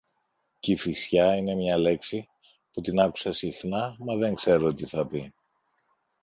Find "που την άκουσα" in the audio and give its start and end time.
2.71-3.33